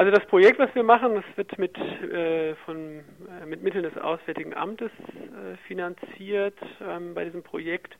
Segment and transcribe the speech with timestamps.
[0.00, 3.04] Also das Projekt, was wir machen, das wird mit, äh, von,
[3.42, 6.56] äh, mit Mitteln des Auswärtigen Amtes äh, finanziert.
[6.80, 7.98] Ähm, bei diesem Projekt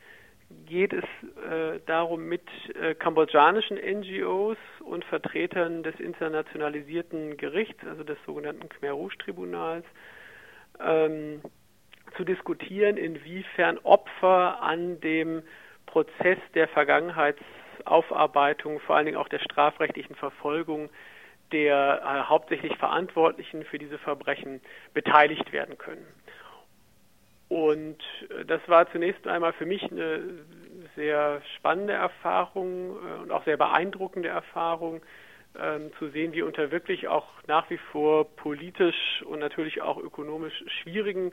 [0.64, 1.04] geht es
[1.44, 2.40] äh, darum, mit
[2.80, 9.84] äh, kambodschanischen NGOs und Vertretern des internationalisierten Gerichts, also des sogenannten Khmer Rouge Tribunals,
[10.82, 11.42] ähm,
[12.16, 15.42] zu diskutieren, inwiefern Opfer an dem
[15.84, 20.88] Prozess der Vergangenheitsaufarbeitung, vor allen Dingen auch der strafrechtlichen Verfolgung
[21.52, 24.60] der äh, hauptsächlich Verantwortlichen für diese Verbrechen
[24.94, 26.06] beteiligt werden können.
[27.48, 27.98] Und
[28.30, 30.22] äh, das war zunächst einmal für mich eine
[30.96, 35.02] sehr spannende Erfahrung äh, und auch sehr beeindruckende Erfahrung,
[35.58, 40.64] ähm, zu sehen, wie unter wirklich auch nach wie vor politisch und natürlich auch ökonomisch
[40.80, 41.32] schwierigen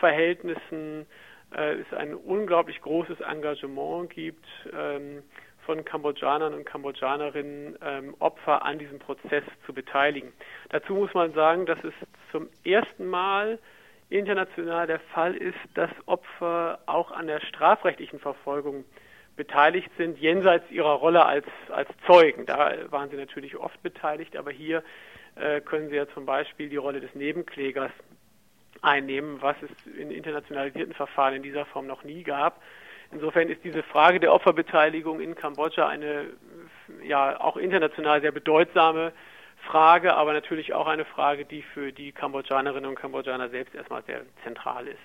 [0.00, 1.06] Verhältnissen
[1.54, 4.44] äh, es ein unglaublich großes Engagement gibt,
[4.76, 5.22] ähm,
[5.64, 10.32] von Kambodschanern und Kambodschanerinnen ähm, Opfer an diesem Prozess zu beteiligen.
[10.70, 11.94] Dazu muss man sagen, dass es
[12.30, 13.58] zum ersten Mal
[14.10, 18.84] international der Fall ist, dass Opfer auch an der strafrechtlichen Verfolgung
[19.36, 22.44] beteiligt sind, jenseits ihrer Rolle als, als Zeugen.
[22.44, 24.82] Da waren sie natürlich oft beteiligt, aber hier
[25.36, 27.90] äh, können sie ja zum Beispiel die Rolle des Nebenklägers
[28.82, 32.60] einnehmen, was es in internationalisierten Verfahren in dieser Form noch nie gab.
[33.12, 36.26] Insofern ist diese Frage der Opferbeteiligung in Kambodscha eine
[37.04, 39.12] ja auch international sehr bedeutsame
[39.66, 44.22] Frage, aber natürlich auch eine Frage, die für die Kambodschanerinnen und Kambodschaner selbst erstmal sehr
[44.42, 45.00] zentral ist.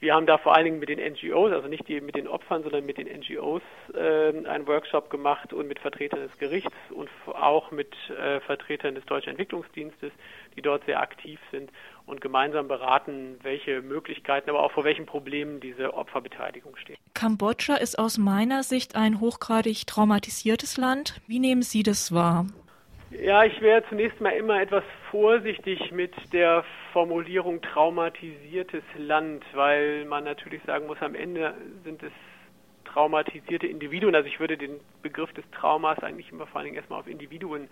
[0.00, 2.62] Wir haben da vor allen Dingen mit den NGOs, also nicht die, mit den Opfern,
[2.62, 3.62] sondern mit den NGOs
[3.94, 9.04] äh, einen Workshop gemacht und mit Vertretern des Gerichts und auch mit äh, Vertretern des
[9.06, 10.12] Deutschen Entwicklungsdienstes,
[10.56, 11.70] die dort sehr aktiv sind
[12.06, 16.98] und gemeinsam beraten, welche Möglichkeiten, aber auch vor welchen Problemen diese Opferbeteiligung steht.
[17.14, 21.20] Kambodscha ist aus meiner Sicht ein hochgradig traumatisiertes Land.
[21.26, 22.46] Wie nehmen Sie das wahr?
[23.10, 30.24] Ja, ich wäre zunächst mal immer etwas vorsichtig mit der Formulierung traumatisiertes Land, weil man
[30.24, 32.12] natürlich sagen muss, am Ende sind es
[32.84, 34.14] traumatisierte Individuen.
[34.14, 37.68] Also ich würde den Begriff des Traumas eigentlich immer vor allen Dingen erstmal auf Individuen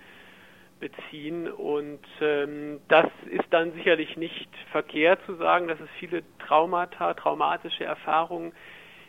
[0.80, 1.50] beziehen.
[1.50, 7.84] Und ähm, das ist dann sicherlich nicht verkehrt zu sagen, dass es viele Traumata, traumatische
[7.84, 8.52] Erfahrungen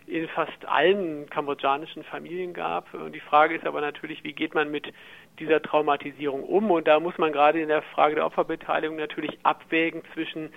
[0.07, 2.93] in fast allen kambodschanischen Familien gab.
[2.93, 4.93] Und die Frage ist aber natürlich, wie geht man mit
[5.39, 6.71] dieser Traumatisierung um?
[6.71, 10.51] Und da muss man gerade in der Frage der Opferbeteiligung natürlich abwägen zwischen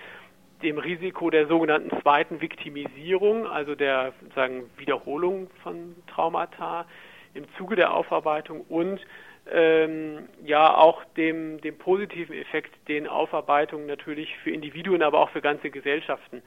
[0.62, 6.86] dem Risiko der sogenannten zweiten Viktimisierung, also der sagen Wiederholung von Traumata
[7.34, 9.00] im Zuge der Aufarbeitung und
[9.52, 15.42] ähm, ja auch dem, dem positiven Effekt, den Aufarbeitung natürlich für Individuen, aber auch für
[15.42, 16.42] ganze Gesellschaften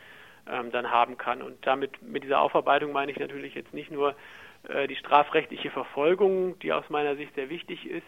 [0.48, 1.42] ähm, dann haben kann.
[1.42, 4.16] Und damit mit dieser Aufarbeitung meine ich natürlich jetzt nicht nur
[4.68, 8.08] äh, die strafrechtliche Verfolgung, die aus meiner Sicht sehr wichtig ist,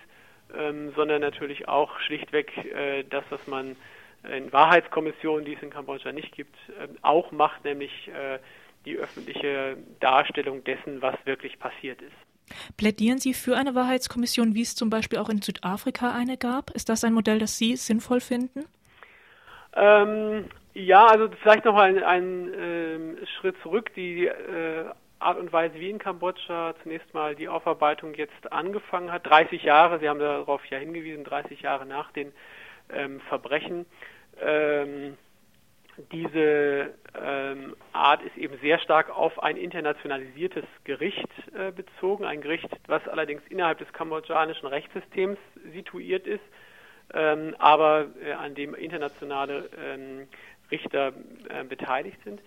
[0.58, 3.76] ähm, sondern natürlich auch schlichtweg äh, das, was man
[4.24, 8.40] in Wahrheitskommissionen, die es in Kambodscha nicht gibt, äh, auch macht, nämlich äh,
[8.86, 12.12] die öffentliche Darstellung dessen, was wirklich passiert ist.
[12.78, 16.72] Plädieren Sie für eine Wahrheitskommission, wie es zum Beispiel auch in Südafrika eine gab?
[16.72, 18.66] Ist das ein Modell, das Sie sinnvoll finden?
[19.74, 23.94] Ähm, ja, also vielleicht noch ein, ein ähm, Schritt zurück.
[23.96, 24.86] Die äh,
[25.20, 30.00] Art und Weise, wie in Kambodscha zunächst mal die Aufarbeitung jetzt angefangen hat, 30 Jahre,
[30.00, 32.34] Sie haben darauf ja hingewiesen, 30 Jahre nach den
[32.92, 33.86] ähm, Verbrechen.
[34.42, 35.18] Ähm,
[36.12, 42.70] diese ähm, Art ist eben sehr stark auf ein internationalisiertes Gericht äh, bezogen, ein Gericht,
[42.88, 45.38] was allerdings innerhalb des kambodschanischen Rechtssystems
[45.74, 46.44] situiert ist,
[47.14, 50.28] ähm, aber äh, an dem internationale ähm,
[50.72, 51.14] Richter
[51.50, 52.42] äh, beteiligt sind.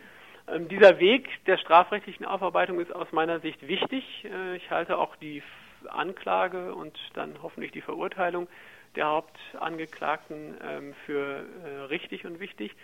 [0.49, 4.05] Ähm, dieser Weg der strafrechtlichen Aufarbeitung ist aus meiner Sicht wichtig.
[4.25, 5.43] Äh, ich halte auch die
[5.89, 8.49] Anklage und dann hoffentlich die Verurteilung
[8.97, 12.75] der Hauptangeklagten ähm, für äh, richtig und wichtig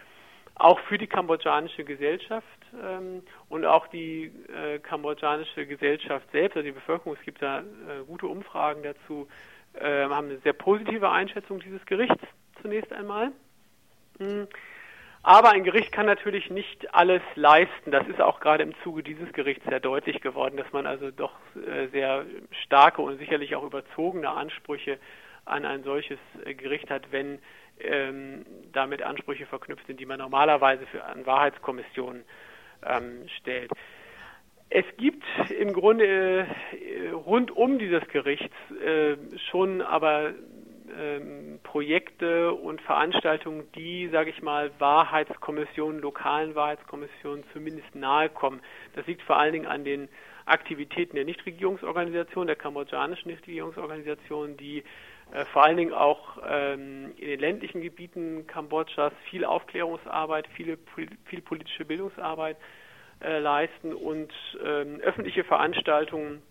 [0.60, 2.46] auch für die kambodschanische Gesellschaft
[2.82, 7.62] ähm, und auch die äh, kambodschanische Gesellschaft selbst, also die Bevölkerung, es gibt da äh,
[8.06, 9.26] gute Umfragen dazu,
[9.72, 12.22] äh, haben eine sehr positive Einschätzung dieses Gerichts
[12.60, 13.32] zunächst einmal.
[14.18, 14.48] Mhm.
[15.22, 17.90] Aber ein Gericht kann natürlich nicht alles leisten.
[17.90, 21.34] Das ist auch gerade im Zuge dieses Gerichts sehr deutlich geworden, dass man also doch
[21.56, 22.24] äh, sehr
[22.64, 24.98] starke und sicherlich auch überzogene Ansprüche
[25.44, 27.38] an ein solches äh, Gericht hat, wenn
[27.80, 32.24] ähm, damit Ansprüche verknüpft sind, die man normalerweise für an Wahrheitskommissionen
[32.86, 33.70] ähm, stellt.
[34.70, 35.24] Es gibt
[35.58, 38.50] im Grunde äh, rund um dieses Gericht
[38.84, 39.16] äh,
[39.50, 40.32] schon aber
[40.98, 48.60] ähm, Projekte und Veranstaltungen, die, sage ich mal, Wahrheitskommissionen, lokalen Wahrheitskommissionen zumindest nahe kommen.
[48.94, 50.08] Das liegt vor allen Dingen an den
[50.46, 54.82] Aktivitäten der Nichtregierungsorganisationen, der kambodschanischen Nichtregierungsorganisationen, die
[55.32, 60.78] äh, vor allen Dingen auch ähm, in den ländlichen Gebieten Kambodschas viel Aufklärungsarbeit, viele,
[61.24, 62.56] viel politische Bildungsarbeit
[63.22, 64.32] äh, leisten und
[64.64, 66.42] ähm, öffentliche Veranstaltungen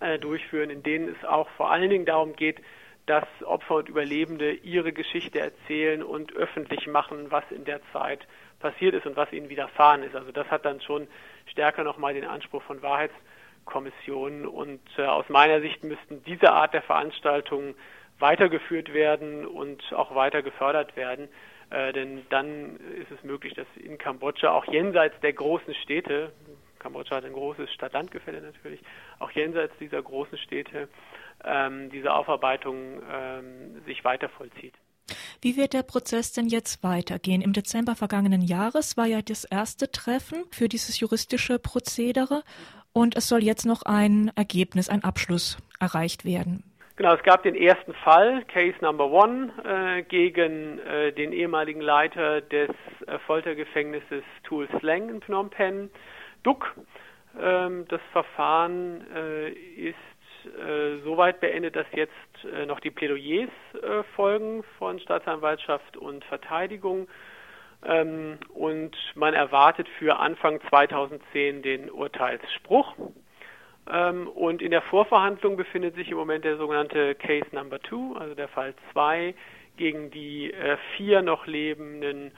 [0.00, 2.60] äh, durchführen, in denen es auch vor allen Dingen darum geht,
[3.06, 8.26] dass Opfer und Überlebende ihre Geschichte erzählen und öffentlich machen, was in der Zeit
[8.58, 10.14] passiert ist und was ihnen widerfahren ist.
[10.14, 11.06] Also das hat dann schon
[11.46, 16.82] stärker nochmal den Anspruch von Wahrheitskommissionen und äh, aus meiner Sicht müssten diese Art der
[16.82, 17.74] Veranstaltungen
[18.18, 21.28] weitergeführt werden und auch weiter gefördert werden.
[21.70, 26.32] Äh, denn dann ist es möglich, dass in Kambodscha auch jenseits der großen Städte,
[26.86, 28.80] Kambodscha hat ein großes Stadt-Land-Gefälle natürlich,
[29.18, 30.88] auch jenseits dieser großen Städte
[31.44, 34.74] ähm, diese Aufarbeitung ähm, sich weiter vollzieht.
[35.42, 37.42] Wie wird der Prozess denn jetzt weitergehen?
[37.42, 42.44] Im Dezember vergangenen Jahres war ja das erste Treffen für dieses juristische Prozedere
[42.92, 46.62] und es soll jetzt noch ein Ergebnis, ein Abschluss erreicht werden.
[46.96, 52.40] Genau, es gab den ersten Fall, Case Number One, äh, gegen äh, den ehemaligen Leiter
[52.40, 52.70] des
[53.06, 55.90] äh, Foltergefängnisses Tuol Sleng in Phnom Penh,
[56.46, 56.76] Duck.
[57.40, 59.96] Ähm, das Verfahren äh, ist
[60.46, 62.12] äh, soweit beendet, dass jetzt
[62.44, 63.50] äh, noch die Plädoyers
[64.14, 67.08] folgen von Staatsanwaltschaft und Verteidigung.
[67.84, 72.94] Ähm, und man erwartet für Anfang 2010 den Urteilsspruch.
[73.90, 78.36] Ähm, und in der Vorverhandlung befindet sich im Moment der sogenannte Case Number Two, also
[78.36, 79.34] der Fall 2,
[79.76, 80.54] gegen die
[80.96, 82.32] vier noch lebenden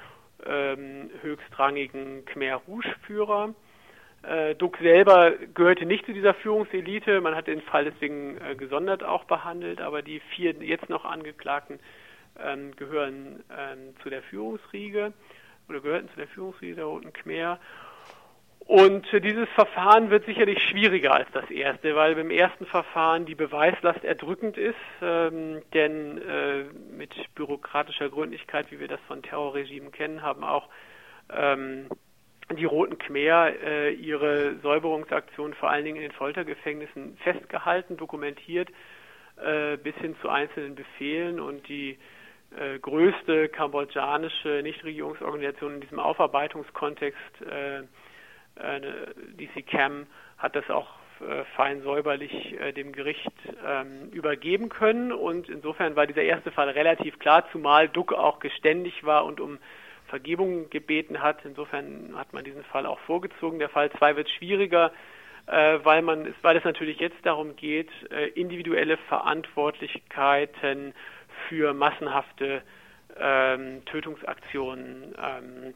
[1.21, 3.55] höchstrangigen Khmer Rouge-Führer.
[4.23, 7.21] Äh, Duck selber gehörte nicht zu dieser Führungselite.
[7.21, 11.79] Man hat den Fall deswegen äh, gesondert auch behandelt, aber die vier jetzt noch Angeklagten
[12.43, 15.13] ähm, gehören ähm, zu der Führungsriege
[15.69, 17.59] oder gehörten zu der Führungsriege der Roten Khmer.
[18.61, 23.35] Und äh, dieses Verfahren wird sicherlich schwieriger als das erste, weil beim ersten Verfahren die
[23.35, 26.65] Beweislast erdrückend ist, ähm, denn äh,
[26.95, 30.69] mit bürokratischer Gründlichkeit, wie wir das von Terrorregimen kennen, haben auch
[31.33, 31.87] ähm,
[32.57, 38.71] die Roten Khmer äh, ihre Säuberungsaktion vor allen Dingen in den Foltergefängnissen festgehalten, dokumentiert,
[39.37, 41.41] äh, bis hin zu einzelnen Befehlen.
[41.41, 41.99] Und die
[42.57, 48.81] äh, größte kambodschanische Nichtregierungsorganisation in diesem Aufarbeitungskontext, äh, äh,
[49.37, 50.07] DC Cam,
[50.39, 50.89] hat das auch
[51.21, 53.33] äh, fein säuberlich äh, dem Gericht
[53.67, 55.13] ähm, übergeben können.
[55.13, 59.59] Und insofern war dieser erste Fall relativ klar, zumal Duck auch geständig war und um
[60.09, 61.45] Vergebung gebeten hat.
[61.45, 63.59] Insofern hat man diesen Fall auch vorgezogen.
[63.59, 64.93] Der Fall 2 wird schwieriger,
[65.47, 70.95] äh, weil man weil es natürlich jetzt darum geht, äh, individuelle Verantwortlichkeiten
[71.49, 72.63] für massenhafte
[73.19, 75.75] ähm, Tötungsaktionen ähm,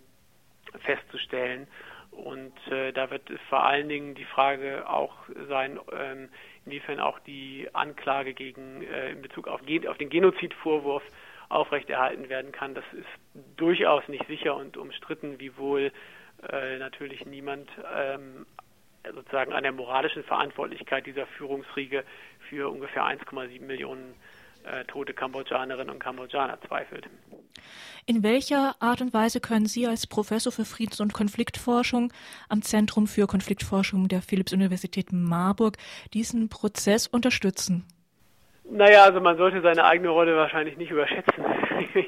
[0.85, 1.67] festzustellen.
[2.11, 5.14] Und äh, da wird vor allen Dingen die Frage auch
[5.49, 6.28] sein, ähm,
[6.67, 11.02] inwiefern auch die Anklage gegen äh, in Bezug auf, auf den Genozidvorwurf
[11.52, 12.75] aufrechterhalten werden kann.
[12.75, 13.06] Das ist
[13.56, 15.93] durchaus nicht sicher und umstritten, wiewohl
[16.50, 18.46] äh, natürlich niemand ähm,
[19.14, 22.04] sozusagen an der moralischen Verantwortlichkeit dieser Führungsriege
[22.49, 24.14] für ungefähr 1,7 Millionen
[24.64, 27.08] äh, tote Kambodschanerinnen und Kambodschaner zweifelt.
[28.06, 32.12] In welcher Art und Weise können Sie als Professor für Friedens- und Konfliktforschung
[32.49, 35.78] am Zentrum für Konfliktforschung der Philipps-Universität Marburg
[36.14, 37.84] diesen Prozess unterstützen?
[38.64, 41.44] Naja, also man sollte seine eigene Rolle wahrscheinlich nicht überschätzen.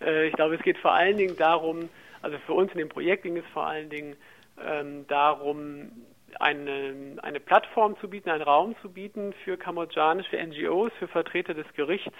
[0.00, 1.88] Äh, ich glaube, es geht vor allen Dingen darum,
[2.20, 4.16] also für uns in dem Projekt ging es vor allen Dingen
[4.60, 5.92] ähm, darum,
[6.40, 11.66] eine, eine Plattform zu bieten, einen Raum zu bieten für kambodschanische NGOs, für Vertreter des
[11.74, 12.16] Gerichts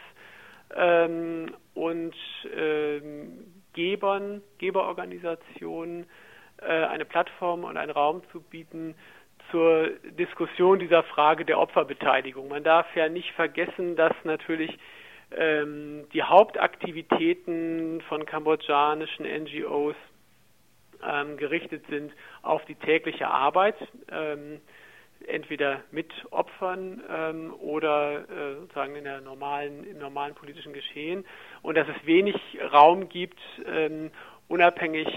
[0.77, 2.15] ähm, und
[2.57, 6.07] ähm, Gebern, Geberorganisationen,
[6.59, 8.95] äh, eine Plattform und einen Raum zu bieten,
[9.51, 12.49] zur Diskussion dieser Frage der Opferbeteiligung.
[12.49, 14.77] Man darf ja nicht vergessen, dass natürlich
[15.37, 19.97] ähm, die Hauptaktivitäten von kambodschanischen NGOs
[21.03, 23.77] ähm, gerichtet sind auf die tägliche Arbeit,
[24.11, 24.61] ähm,
[25.27, 31.25] entweder mit Opfern ähm, oder äh, sozusagen in der normalen, im normalen politischen Geschehen
[31.63, 32.37] und dass es wenig
[32.73, 34.11] Raum gibt, ähm,
[34.49, 35.09] unabhängig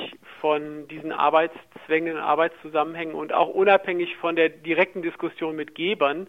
[0.42, 6.28] von diesen Arbeitszwängen Arbeitszusammenhängen und auch unabhängig von der direkten Diskussion mit Gebern,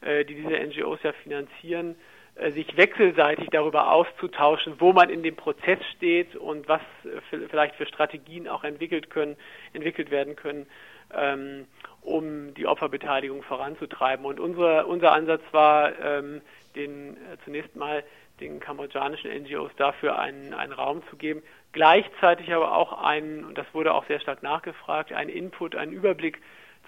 [0.00, 1.96] äh, die diese NGOs ja finanzieren,
[2.36, 7.76] äh, sich wechselseitig darüber auszutauschen, wo man in dem Prozess steht und was äh, vielleicht
[7.76, 9.36] für Strategien auch entwickelt können,
[9.72, 10.66] entwickelt werden können,
[11.14, 11.66] ähm,
[12.02, 14.24] um die Opferbeteiligung voranzutreiben.
[14.24, 16.40] Und unser, unser Ansatz war, ähm,
[16.74, 18.04] den äh, zunächst mal
[18.40, 21.42] den kambodschanischen NGOs dafür einen, einen Raum zu geben,
[21.72, 26.40] gleichzeitig aber auch einen, und das wurde auch sehr stark nachgefragt, einen Input, einen Überblick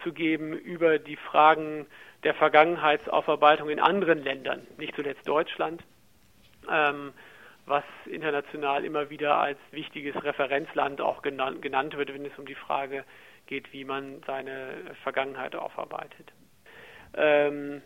[0.02, 1.86] zu geben über die Fragen
[2.24, 5.82] der Vergangenheitsaufarbeitung in anderen Ländern, nicht zuletzt Deutschland,
[6.70, 7.12] ähm,
[7.66, 12.54] was international immer wieder als wichtiges Referenzland auch genannt, genannt wird, wenn es um die
[12.54, 13.04] Frage
[13.46, 16.32] geht, wie man seine Vergangenheit aufarbeitet.
[17.14, 17.82] Ähm,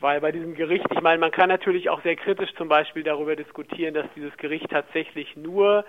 [0.00, 3.34] weil bei diesem Gericht, ich meine, man kann natürlich auch sehr kritisch zum Beispiel darüber
[3.36, 5.84] diskutieren, dass dieses Gericht tatsächlich nur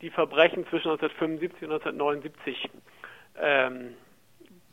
[0.00, 2.70] die Verbrechen zwischen 1975 und 1979
[3.40, 3.94] ähm,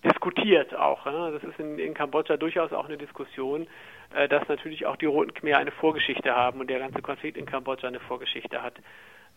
[0.04, 1.06] diskutiert auch.
[1.06, 1.32] Ne?
[1.34, 3.68] Das ist in, in, Kambodscha durchaus auch eine Diskussion,
[4.16, 7.46] äh, dass natürlich auch die Roten Khmer eine Vorgeschichte haben und der ganze Konflikt in
[7.46, 8.78] Kambodscha eine Vorgeschichte hat,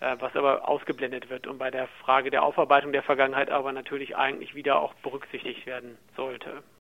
[0.00, 4.16] äh, was aber ausgeblendet wird und bei der Frage der Aufarbeitung der Vergangenheit aber natürlich
[4.16, 6.62] eigentlich wieder auch berücksichtigt werden sollte.